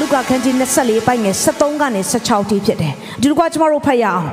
[0.00, 4.26] လုကာခန်းကြီး24ပိုင်းငယ်73ကနေ16ထိဖြစ်တယ်ဒီလိုကကျွန်တော်တို့ဖတ်ရအောင်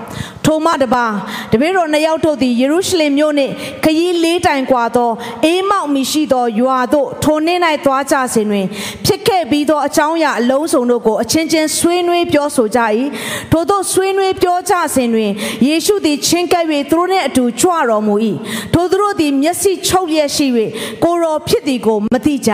[0.46, 1.06] ထိုမှတပါ
[1.52, 5.12] တပည့်တော်နှစ်ယောက်တို့သည်ယေရုရှလင်မြို့နှင့်ခရီးလေးတိုင်ကွာသော
[5.46, 8.66] အေးမောက်မီရှိသောရွာသို့ထိုနေ့၌သွားကြစဉ်တွင်
[9.06, 12.80] ဖြစ်ခဲ့ပြီးသောအကြောင်းအရာအလုံးစုံတို့ကိုအချင်းချင်းဆွေးနွေးပြောဆိုကြ၏
[13.52, 15.32] ထို့သောဆွေးနွေးပြောကြစဉ်တွင်
[15.68, 18.16] ယေရှုသည်ချင်းကပ်၍သူတို့နှင့်အတူကြွတော်မူ၏
[18.74, 20.48] ထိုသူတို့သည်မျက်စိချုပ်လျက်ရှိ၍
[21.04, 22.54] ကိုရောဖြစ်သည်ကိုမသိကြ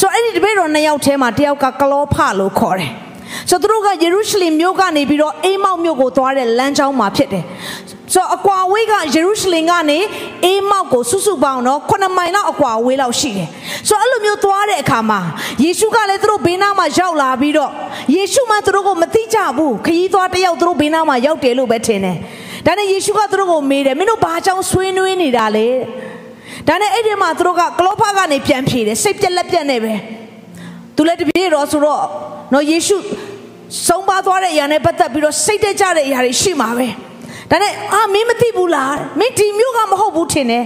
[0.00, 2.92] ဆိုတော့အဲ့ဒီတပည့်တော်နှစ်ယောက်ထဲမှာတယောက်ကကလောဖလို့ခေါ်တယ်
[3.50, 7.44] ဆိုတော့သူတို့ကယေရုရှလင်မြို့ကနေပြီးတော့အိမ်မောက်မြို့ကိုသွားတဲ့လမ်းကြောင်းမှာဖြစ်တယ်
[8.14, 9.98] ဆိုတော့အကွာဝေးကယေရုရှလင်ကနေ
[10.44, 13.48] အိမ်မောက်ကိုစုစုပေါင်းတော့9မိုင်လောက်အကွာဝေးလောက်ရှိတယ်
[13.88, 15.20] ဆိုတော့အဲ့လိုမျိုးသွားတဲ့အခါမှာ
[15.62, 17.70] ယေရှုကလည်းသူတို့ဘေးနားမှာရောက်လာပြီးတော့
[18.14, 22.16] ယေရှုမှသူတို့ကိုမသိကြဘူးခရီးသွားတယောက်သူတို့ဘေးနားမှာရောက်တယ်လို့ပဲထင်တယ်
[22.66, 25.68] ဒါနဲ့ယေရှုကသူတို့ကိုမေးတယ်မင်းတို့ဘာကြောင့်ဆွေးနွေးနေတာလဲ
[26.68, 29.94] ဒါနဲ့အဲ့ဒီမှာသူတို့ကကလောဖကနေပြန်ဖြေတယ်စိတ်ပြက်လက်ပြက်နေပဲ
[30.96, 32.04] သူလည်းတပြေတော့ဆိုတော့
[32.52, 32.96] နော်ယေရှု
[33.86, 36.88] ဆုံးပါသွားတဲ့အရာနဲ့ပတ်သက်ပြီးတော့စိတ်တက်ကြတဲ့အရာတွေရှိမှာပဲ
[37.50, 40.64] ဒါနဲ့အာမင်းမသိဘူးလားမင်းဒီမျိုးကမဟုတ်ဘူးထင်တယ်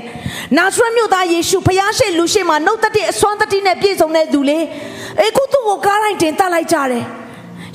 [0.58, 4.58] နာဇရက်မြို့သားယေရှုဖျားရှိလူရှိမှာနှုတ်သက်တဲ့အစွမ်းတတိနဲ့ပြည့်စုံတဲ့သူလေ
[5.20, 7.04] အေးခုသူ့ကိုကားလိုက်တင်တတ်လိုက်ကြတယ်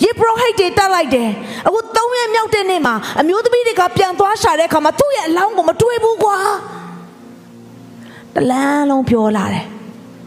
[0.03, 1.29] ယေဘရဟိတ်တွေတတ်လိုက်တယ်
[1.67, 6.37] အခု၃ရက်မြောက်တဲ့နေ့မှာအမျိုးသမီးတွေကပြန်သွားရှာတဲ့အခါမှာသူ့ရဲ့အလောင်းကိုမတွေ့ဘူးကွာ
[8.37, 9.65] တလန်းလုံးပြောလာတယ်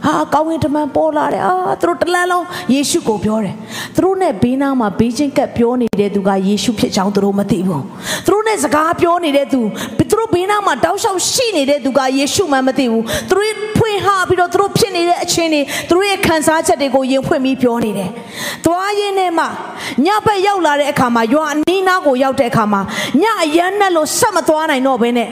[0.04, 3.54] ဟာကောင်းကင်တမန်ပေါ်လာတယ်အာသူတို့တလန်းလုံးယေရှုကိုပြောတယ်
[3.96, 7.84] သူတို့နဲ့ဘေးနားမှာဘေးချင်းကပ်ပြောနေတဲ့သူကယေရှုဖြစ်ကြောင်းသူတို့မသိဘူး
[8.26, 9.60] သူတို့နဲ့စကားပြောနေတဲ့သူ
[9.98, 18.10] သူတို့ဘေးနားမှာတောက်လျှောက်ရှိနေတဲ့သူကယေရှုမှမသိဘူးသူတို့ဖွင့်ဟပြီးတော့သူတို့ဖြစ်နေတဲ့အချင်းတွေသူတို့ရဲ့ခံစားချက်တွေကိုယင်ဖွင့်ပြီးပြောနေတယ်
[18.64, 19.44] သွားရင်းနဲ့မှ
[20.04, 22.80] ညဘက်ရောက်လာတဲ့အခါမှာရွာအနီးနားကိုရောက်တဲ့အခါမှာ
[23.22, 25.30] ညအရမ်းနဲ့လို့ဆက်မသွားနိုင်တော့ဘဲနဲ့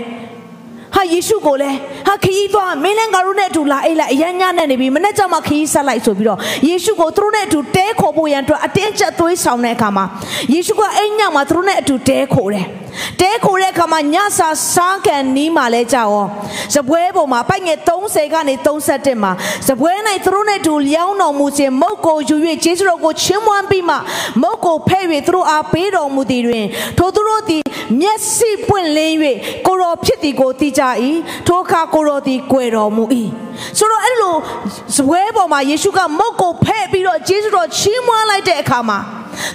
[0.94, 1.78] ဟာယေရှုကိုလည်း
[2.08, 6.38] ဟာခရီးသွားမင်းလည်းငါတို့နဲ့အတူလာအိတ်လိုက်အရန်ညနဲ့နေပြီမနေ့ကျမှခရီးဆက်လိုက်ဆိုပြီးတော့
[6.68, 10.04] ယေရှုကိုသူတို့နဲ့အတူတဲခေါ်ဖို့ရန်အတွက်အတင်းကျပ်သွေးဆောင်တဲ့အခါမှာ
[10.52, 12.66] ယေရှုကအိမ်ညမှာသူတို့နဲ့အတူတဲခေါ်တယ်
[13.20, 16.26] တဲခိုတဲ့အခါမှာညစာစားကန်နီးမှလဲကြောက်
[16.74, 19.32] ဇပွဲပေါ်မှာပိုက်ငယ်30ကနေ31မှာ
[19.68, 19.92] ဇပွဲ၌
[20.24, 23.96] သူတို့နဲ့တူလျောင်းတော်မူခြင်းမုတ်ကိုယူ၍ဂျေဇုတော်ကိုချီးမွမ်းပြီးမှ
[24.42, 26.64] မုတ်ကိုဖဲ့၍သူတို့အားပေးတော်မူသည်တွင်
[26.98, 27.62] ထိုသူတို့သည်
[28.00, 29.16] မျက်စိပွင့်လင်း၍
[29.66, 30.82] ကိုရောဖြစ်သည်ကိုသိကြ၏
[31.46, 33.04] ထိုအခါကိုရောသည်ကြွယ်တော်မူ၏
[33.78, 34.36] ဆိုတော့အဲ့လို
[34.96, 38.98] ဇပွဲပေါ်မှာယေရှုကမုတ်ကိုဖဲ့ပြီးတော့ဂျေဇုတော်ချီးမွမ်းလိုက်တဲ့အခါမှာ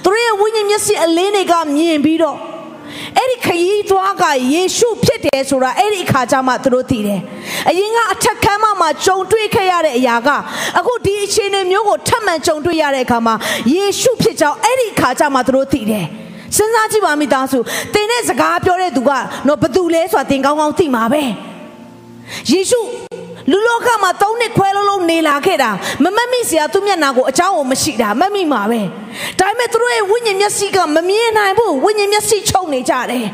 [0.04, 2.38] သူတို့ရဲ့ဝိညာဉ်မျက်စိအလင်းတွေကမြင်ပြီးတော့
[3.18, 4.24] အဲ့ဒီခရီးသွားက
[4.54, 7.22] ယေရှုဖြစ်တယ်ဆိုတာအဲ့ဒီအခါကျမှသူတို့သိတယ်။
[7.70, 10.30] အရင်ကအထက်ခန်းမမှာကြုံတွေ့ခဲ့ရတဲ့အရာက
[10.80, 13.36] အခုဒီအခြေအနေမျိုးကိုထပ်မံကြုံတွေ့ရတဲ့အခါမှာ
[13.74, 16.08] ယေရှုဖြစ်ကြောင်းအဲ့ဒီအခါကျမှသူတို့သိတယ်။
[16.56, 17.60] စဉ်းစားကြည့်ပါမိသားစု
[17.94, 19.12] သင်နဲ့စကားပြောတဲ့သူက
[19.48, 21.24] တော့ဘသူလဲဆိုတာသင်ကောင်းကောင်းသိမှာပဲ
[22.52, 22.82] ယေရှု
[23.52, 25.70] လူလောကမှာ၃နှစ်ခွဲလုံးလုံးနေလာခဲ့တာ
[26.04, 28.82] မမမိစရာသူ့မျက်နာကိုအကြောင်းကိုမရှိတာမမိမှာပဲ
[29.40, 33.28] ဒါပေမဲ့သူတို့ရဲ့ဝိညာဉ်မျက်စိကမမြင်နိုင်ဘူးဝိညာဉ်မျက်စိချုပ်နေကြတယ်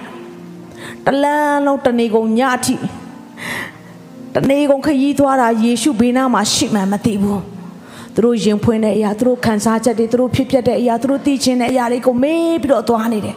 [1.05, 2.75] တလန်းလုံးတနေကုန်ညအထိ
[4.35, 7.58] တနေကုန်ခရီးသွားတာယေရှုဘေးနားမှာရှိမှမသိဘူး
[8.19, 13.35] သူတို့ရင်ဖွင့်တဲ့အရာသူတို့ခံစားချက်တွေသူတို့ဖြစ်ပျက်တဲ့အရာသူတို့သိချင်တဲ့အရာတွေကိုမေးပြီးတော့သွားနေတယ်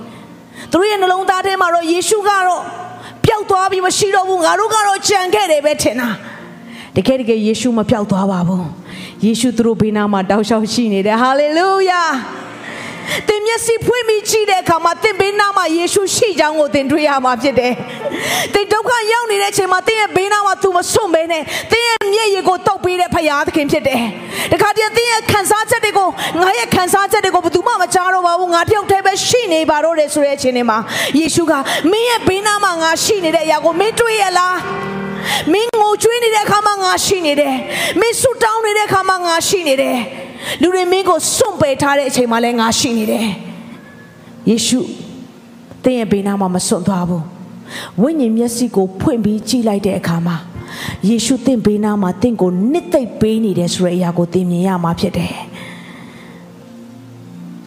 [0.71, 2.63] သူတို့ရဲ့နှလုံးသားထဲမှာတော့ယေရှုကတော့
[3.25, 6.09] ပျောက်သွားပြီးမရှိတော့ဘူးငါတို့ကတော့ကြံခဲ့တယ်ပဲထင်တာ
[6.97, 8.67] တကယ်တကယ်ယေရှုမပြောက်သွားပါဘူး
[9.25, 12.03] ယေရှုသူတို့ဘေးနားမှာတောက်လျှောက်ရှိနေတယ်ဟာလေလုယာ
[13.29, 17.73] သင်မျက်စိဖွင့်ပြီးကြည့်တဲ့အခါမှာသင်ဘေးနားမှာယေရှုရှိကြောင်းကိုသင်တွေ့ရမှာဖြစ်တယ်။
[18.55, 24.03] သင်ဒုက္ခရောက်နေတဲ့အချိန်မှာသင်ရဲ့ဘေးနားမှာ तू မစွန့်ဘဲနဲ့သင်ရဲ့မျက်ရည်ကိုတောက်ပေးတဲ့ဖရာသခင်ဖြစ်တယ်။
[24.53, 26.09] တခါတည်းသင်ရဲ့ခံစားချက်တွေကို
[26.41, 30.79] ငါရဲ့ခံစားချက်တွေကိုဘယ်သူမှမကြားတော့ပါဘူး။ငါတယောက်တည်းပဲရှိနေပါတော့တယ်ဆိုတဲ့အချိန်တွေမှာ
[31.19, 31.53] ယေရှုက
[31.91, 34.57] မင်းရဲ့ဘေးနားမှာငါရှိနေတဲ့အရာကိုမင်းတွေ့ရလား။
[35.53, 37.55] မင်းငိုကြွေးနေတဲ့အခါမှာငါရှိနေတယ်
[38.01, 39.97] မင်းဆူတောင်းနေတဲ့အခါမှာငါရှိနေတယ်
[40.61, 43.27] လူတွေမင်းကိုစွန့်ပယ်ထားတဲ့အချိန်မှာလည်းငါရှိနေတယ်
[44.51, 44.81] ယေရှု
[45.83, 47.25] သင်ရဲ့ဘေးနားမှာမစွန့်သွားဘူး
[48.01, 50.37] ဝိညာဉ်မျက်စိကိုဖွင့်ပြီးကြည့်လိုက်တဲ့အခါမှာ
[51.09, 55.35] ယေရှုသင်ဘေးနားမှာသင်ကိုနှစ်သိမ့်ပေးနေတယ်ဆိုတဲ့အရာကိုသင်မြင်ရမှာဖြစ်တယ်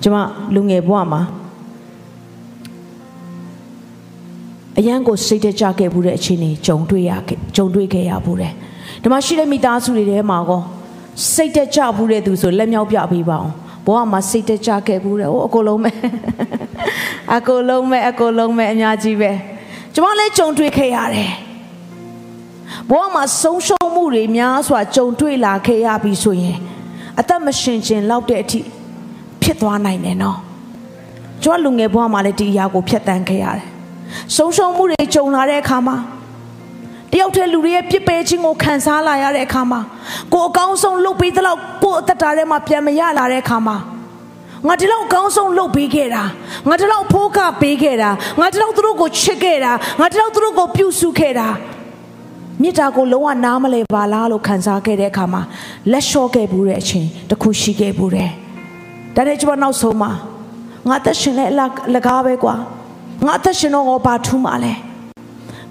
[0.02, 0.18] ကျွန်မ
[0.54, 1.22] လူငယ်ဘဝမှာ
[4.78, 8.52] အရန်ကိုစိတ်တကြခဲ့ဘူးတဲ့အခြေအနေကြုံတွေ့ရခဲ့ကြုံတွေ့ခဲ့ရဘူးတဲ့
[9.02, 10.62] ဒီမှာရှိတဲ့မိသားစုတွေထဲမှာကော
[11.34, 13.52] စိတ်တကြဘူးတဲ့သူဆိုလက်မြောက်ပြပေးပါအောင်
[13.86, 15.92] ဘဝမှာစိတ်တကြခဲ့ဘူးတဲ့ဟိုအကုန်လုံးပဲ
[17.36, 19.32] အကုန်လုံးပဲအကုန်လုံးပဲအများကြီးပဲ
[19.94, 21.32] ကျမလည်းကြုံတွေ့ခဲ့ရတယ်
[22.90, 26.58] ဘဝမှာဆုံးရှုံးမှုတွေများစွာကြုံတွေ့လာခဲ့ရပြီဆိုရင်
[27.20, 28.60] အသက်မရှင်ခြင်းလောက်တဲ့အထိ
[29.42, 30.38] ဖြစ်သွားနိုင်တယ်နော်
[31.44, 33.66] ကျမလူငယ်ဘဝမှာလည်းဒီအရာကိုဖျက်ဆီးခဲ့ရတယ်
[34.36, 35.96] ဆုံးရှုံးမှုတွေကြုံလာတဲ့အခါမှာ
[37.16, 39.82] တယောက်တည်းလူတွေရဲ့ပြစ်ပယ်ခြင်းကိုခံစားလာရတဲ့အခါမှာ
[40.34, 43.78] ကိုအကောင်းဆုံးလုပ်ပြီးသလောက်ကိုအသက်တာထဲမှာပြန်မရလာတဲ့အခါမှာ
[44.68, 46.24] ငါဒီလောက်အကောင်းဆုံးလုပ်ပေးခဲ့တာ
[46.70, 48.10] ငါဒီလောက်ဖိုးကပေးခဲ့တာ
[48.40, 51.48] ငါဒီလောက်သူတို့ကိုချစ်ခဲ့တာငါဒီလောက်သူတို့ကိုပြုစုခဲ့တာ
[52.62, 55.42] မြစ်တာကိုလုံးဝနားမလဲပါလားလို့ခံစားခဲ့တဲ့အခါမှာ
[55.92, 58.32] လက်လျှော့ခဲ့ဘူးတဲ့အချိန်တခုရှိခဲ့ဘူးတယ်
[59.16, 60.12] ဒါနဲ့ကျွန်မနောက်ဆုံးမှာ
[60.90, 61.46] ငါသက်ရှင်လဲ
[61.96, 62.56] လကားပဲကွာ
[63.28, 64.74] ငါသက်ရှင်တော့ဘာထူးမှလဲ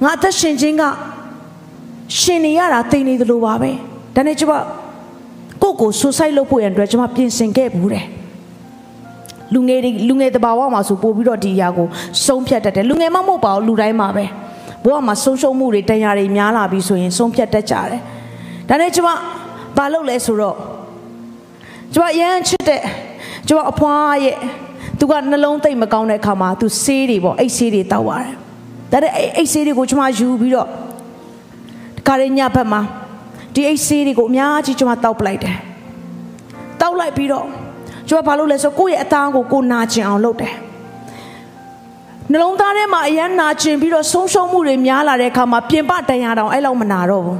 [0.05, 0.85] ငါသက်ရှင်ခြင်းက
[2.19, 3.71] ရှင်နေရတာသိနေသလိုပါပဲ
[4.15, 4.55] ဒါနဲ့ကျွန်မ
[5.63, 8.07] ကိုကိုဆူဆိုက်လုပ်ဖို့ရန်အတွက်ကျွန်မပြင်ဆင်ခဲ့ဘူးတယ်
[9.55, 11.87] လူငယ်တွေလူငယ်တဘာဝမှာဆိုပို့ပြီးတော့ဒီအရာကို
[12.27, 14.25] ဆုံးဖြတ်တတ်တယ်လူငယ်မမဟုတ်ပါဘူးလူတိုင်းမှာပဲ
[14.85, 18.01] ဘဝမှာဆုံးရှုံးမှုတွေတရားတွေများလာပြီဆိုရင်ဆုံးဖြတ်တတ်ကြတယ်
[18.69, 19.11] ဒါနဲ့ကျွန်မ
[19.77, 20.57] ဘာလုပ်လဲဆိုတော့
[21.95, 22.81] ကျွန်မရမ်းချစ်တဲ့
[23.49, 24.37] ကျွန်မအဖွားရဲ့
[24.99, 28.33] သူကနှလုံးသိမ့်မကောင်းတဲ့အခါမှာသူဆေးတွေပေါ့အိတ်ဆေးတွေတောက်ပါတယ်
[28.93, 30.69] ဒါနဲ့အိတ်ဆေးတွေကိုကျွန်မယူပြီးတော့
[32.07, 32.81] ခါရညဘက်မှာ
[33.55, 35.57] ဒီအိတ်ဆေးတွေကိုအများကြီးကျွန်မတောက်ပလိုက်တယ်
[36.81, 37.47] တောက်လိုက်ပြီးတော့
[38.09, 40.55] ကျွန်မဘာလုပ်လဲဆိုကိုယ့်ရဲ့အသားကိုကိုနာကျင်အောင်လုပ်တယ်
[42.31, 47.39] နှလုံးသားထဲမှာအယမ်းနာကျင်ပြီးတော့ဆုံးရှုံးမှုတွေများလာတဲ့အခါမှာပြင်ပတရားတောင်အဲ့လောက်မနာတော့ဘူး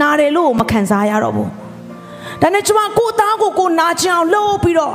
[0.00, 1.50] နာတယ်လို့မခံစားရတော့ဘူး
[2.40, 4.94] ဒါနဲ့ကျွန်မကိုယ်သားကိုကိုနာကျင်အောင်လုပ်ပြီးတော့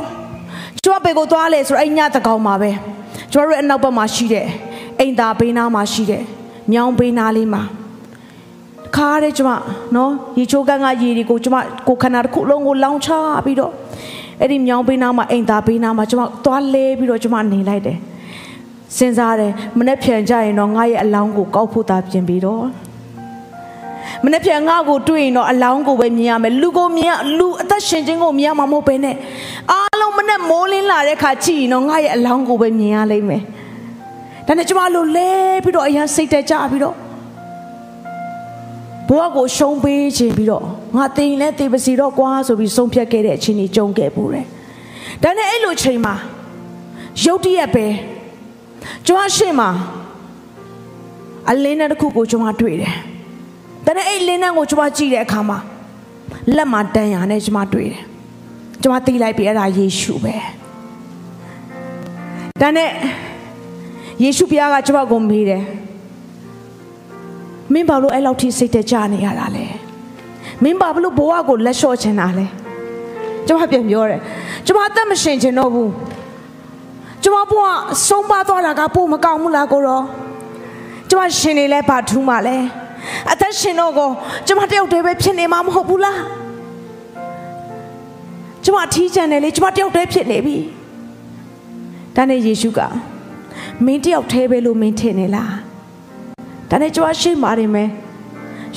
[0.84, 2.72] ကျွန်မဘယ်ကိုသွားလဲဆိုတော့အဲ့ညတကောင်မှာပဲ
[3.32, 4.48] ကျွန်တော်တို့အနောက်ဘက်မှာရှိတဲ့
[5.00, 6.24] အိမ်သားဘေးနားမှာရှိတဲ့
[6.72, 7.64] မြောင်းဘေးနားလေးမှာ
[8.96, 9.52] ခါတဲ့ကျွန်မ
[9.96, 11.58] နော်ရေချိုးကန်ကရေတွေကိုကျွန်မ
[11.88, 13.10] ကိုခန္ဓာတစ်ခုလုံးကိုလောင်ချ
[13.46, 13.72] ပြီးတော့
[14.42, 17.98] အဲ့ဒီမြောင်းဘေးနားမှာအိမ်သားဘေးနားမှာကျွန်မသွားလဲပြီးတော့ကျွန်မနေလိုက်တယ်
[18.98, 22.66] စဉ်းစားတယ်မနေ့ပြန်ကြရင်တော့ငါရဲ့အလောင်းကိုကောက်ဖို့သာပြင်ပြီးတော့
[24.24, 29.16] မနေ့ပြန်ငါ့ကိုတွေ့ရင်တော့အလောင်းကိုပဲမြင်ရမယ်လူကိုမြင်လူအသက်ရှင်ခြင်းကိုမြင်ရမှာမဟုတ်ဘဲနဲ့
[29.72, 33.44] အားလုံးမနဲ့မိုးလင်းလာတဲ့ခါကြည့်ရင်တော့ငါရဲ့အလောင်းကိုပဲမြင်ရလိမ့်မယ်
[34.48, 35.32] ဒါနဲ့ကျမတို့လဲ
[35.64, 36.96] ပြီးတော့အရင်စိတ်တက်ကြပြီးတော့
[39.10, 40.66] ဘဝကိုရှုံးပေးခြင်းပြီးတော့
[40.96, 44.46] ငါတင်လဲတေးပစီတော့ကွာဆိုပြီးဆုံးဖြတ်ခဲ့တဲ့အချိန်ကြီးကြုံခဲ့ပူတယ်
[45.24, 46.16] ဒါနဲ့အဲ့လိုချိန်မှာ
[47.24, 47.86] ရုတ်တရက်ပဲ
[49.08, 49.70] ကျွန်မရှေ့မှာ
[51.50, 52.94] အလင်းနဲ့တစ်ခုကိုကျွန်မတွေ့တယ်။
[53.86, 55.58] ဒါနဲ့အဲ့လင်းနဲ့ကိုကျွန်မကြည့်တဲ့အခါမှာ
[56.56, 58.04] လက်မှာတန်ရာနဲ့ကျွန်မတွေ့တယ်။
[58.82, 60.36] ကျွန်မသိလိုက်ပြီအဲ့ဒါယေရှုပဲ။
[62.62, 62.90] ဒါနဲ့
[64.24, 65.64] ယေရှုဘုရားကကျွန်မကိုမေးတယ်။
[67.74, 69.66] မင်းဘာလို့အဲ့လောက်ထိစိတ်တကြနေရတာလဲ။
[70.64, 72.46] မင်းဘာလို့ဘဝကိုလက်လျှော့ချင်တာလဲ။
[73.48, 74.22] ကျွန်မပြန်ပြောတယ်။
[74.66, 75.90] ကျွန်မအသက်မရှင်ချင်တော့ဘူး။
[77.24, 77.78] ကျမဘွား
[78.08, 80.02] ဆုံးပါသွားတာကပို့မကောင်းဘူးလားကိုရော
[81.10, 82.58] ကျမရှင်နေလဲဘာထူးမှလဲ
[83.32, 84.10] အသက်ရှင်တော့ကို
[84.48, 86.20] ကျမတယောက်တည်းပဲဖြစ်နေမှာမဟုတ်ဘူးလား
[88.64, 90.58] ကျမထီးချန်တယ်လေကျမတယောက်တည်းဖြစ်နေပြီ
[92.16, 92.80] ဒါနဲ့ယေရှုက
[93.86, 95.73] မင်းတယောက်တည်းပဲလို့မင်းထင်နေလား
[96.74, 97.90] ဒါနဲ့ကျမရှိမှနေမယ်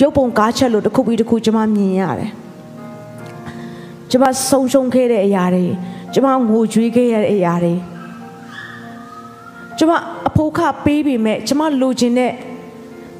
[0.00, 2.30] ရုပ်ပုံကားချက်လို့တစ်ခုပြီးတစ်ခုကျမမြင်ရတယ်
[4.10, 5.64] ကျမဆုံးရှုံးခဲ့တဲ့အရာတွေ
[6.14, 7.74] ကျမငိုကြွေးခဲ့ရတဲ့အရာတွေ
[9.78, 9.92] ကျမ
[10.28, 12.32] အဖိုးခပေးပေမဲ့ကျမလိုချင်တဲ့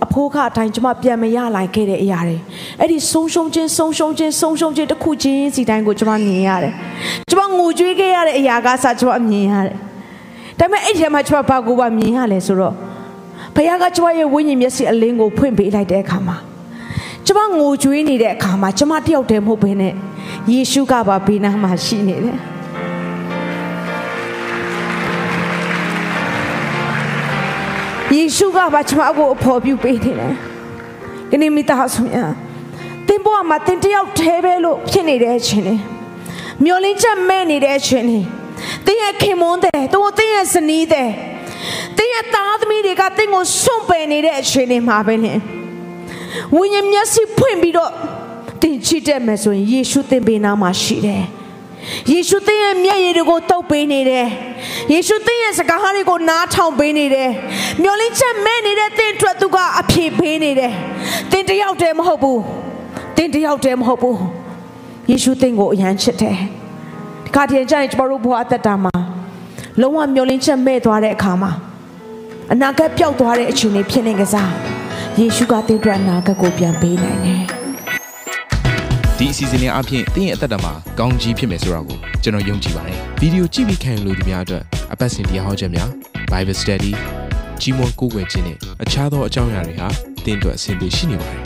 [0.04, 2.36] အဖိုးခအတိုင်းကျမပြန်မရလိုက်ခဲ့တဲ့အရာတွေ
[2.80, 6.74] အဲ့ဒီဆုံးရှုံးခြင်းဆုံးရှုံးခြင်းဆုံးရှုံးခြင်းတစ်ခုချင်းစီတိုင်းကိုကျမမြင်ရတယ်
[7.30, 9.76] ကျမငိုကြွေးခဲ့ရတဲ့အရာကစကျမမြင်ရတယ်
[10.58, 12.85] ဒါပေမဲ့အဲ့ဒီမှာကျမဘာကိုပါမြင်ရလဲဆိုတော့
[13.56, 16.36] ဘုရားကကျမရဲ့ဝိညာဉ်မျက်စိအလင်းကိုဖွင့်ပေးလိုက်တဲ့အခါမှာ
[17.26, 19.92] ကျမငိုကြွေးနေတဲ့အခါမှာကျမတယောက်တည်းမဟုတ်ဘဲနဲ့
[20.50, 22.38] ယေရှုကပါဘေးနားမှာရှိနေတယ်
[28.14, 30.32] ယေရှုကပါကျွန်မကိုအဖော်ပြုပေးနေတယ်။
[31.30, 32.32] ဒီနေ့မိသားစုများ
[33.08, 35.80] တင်ဘဝမှာတင်တယောက်သေးပဲလို့ဖြစ်နေတဲ့အချိန်လေး
[36.64, 38.24] မျောလင်းချက်မဲ့နေတဲ့အချိန်လေး
[38.86, 41.10] တင်းရဲ့ခင်မွန်းတဲ့တို့တင်းရဲ့ဇနီးတဲ့
[41.98, 45.32] တင်းရဲ့သားသမီးတွေကတင်းကိုစွန့်ပယ်နေတဲ့အချိန်လေးမှာပဲလေ
[46.56, 47.92] ဝိညာဉ်မျက်စိဖွင့်ပြီးတော့
[48.62, 51.24] တင်ချစ်တဲ့မယ်ဆိုရင်ယေရှုတင်ပေးနာမှာရှိတယ်။
[52.12, 54.26] ယေရှုသင်ရဲ့မျက်ရည်တွေကိုတုပ်ပေးနေတယ်
[54.92, 57.30] ယေရှုသင်ရဲ့စကားတွေကိုနားထောင်ပေးနေတယ်
[57.82, 60.72] မျောလင်းချက်မဲ့နေတဲ့သင်အတွက်သူကအဖြေပေးနေတယ်
[61.30, 62.42] သင်တယောက်တည်းမဟုတ်ဘူး
[63.16, 64.18] သင်တယောက်တည်းမဟုတ်ဘူး
[65.10, 66.36] ယေရှုသင်ကိုအယမ်းချစ်တယ်
[67.24, 68.94] ဒီခါတည်းကျရင်ကျွန်တော်တို့ဘဝအသက်တာမှာ
[69.80, 71.50] လုံးဝမျောလင်းချက်မဲ့သွားတဲ့အခါမှာ
[72.52, 74.52] အနာဂတ်ပျောက်သွားတဲ့အချိန်လေးဖြစ်နေကြစား
[75.18, 77.42] ယေရှုကသင်အတွက်အနာဂတ်ကိုပြန်ပေးနိုင်တယ်
[79.18, 84.62] ဒီအစီအစဉ်လေးအပြင်တင်းရဲ့အသက်တာမှာကောင်းကြီးဖြစ်မယ်ဆိုတာကိုကျွန်တော်ယုံကြည်ပါတယ်ဗီဒီယိုကြည့်ပြီးခံယူလို့ဒီများအတွက်
[84.92, 85.88] အပတ်စဉ်တရားဟောခြင်းများ
[86.30, 86.92] Bible Study
[87.60, 89.88] ကြီးမွန်ကိုးကွယ်ခြင်းနဲ့အခြားသောအကြောင်းအရာတွေဟာ
[90.24, 91.45] သင်တို့အဆင်ပြေရှိနေပါတယ်